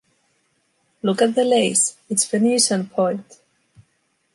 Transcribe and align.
Look 1.03 1.21
at 1.21 1.35
the 1.35 1.43
lace! 1.43 1.95
It's 2.09 2.25
Venetian 2.25 2.89
point. 2.89 3.37